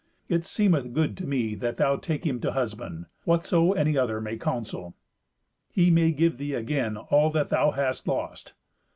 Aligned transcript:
It 0.29 0.43
seemeth 0.43 0.93
good 0.93 1.15
to 1.17 1.27
me 1.27 1.53
that 1.53 1.77
thou 1.77 1.95
take 1.95 2.25
him 2.25 2.39
to 2.39 2.53
husband, 2.53 3.05
whatso 3.23 3.73
any 3.73 3.95
other 3.99 4.19
may 4.19 4.35
counsel. 4.35 4.95
He 5.69 5.91
may 5.91 6.11
give 6.11 6.39
thee 6.39 6.55
again 6.55 6.97
all 6.97 7.29
that 7.29 7.49
thou 7.49 7.69
hast 7.69 8.07
lost. 8.07 8.55